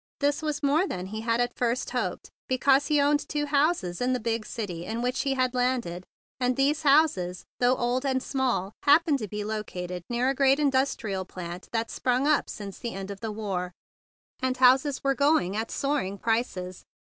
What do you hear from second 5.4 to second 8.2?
landed; and these houses, though old